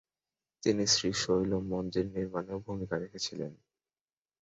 তিনি 0.63 0.83
শ্রীশৈলম 0.93 1.63
মন্দির 1.73 2.05
নির্মাণেও 2.15 2.59
ভূমিকা 2.67 2.95
রেখেছিলেন। 2.97 3.51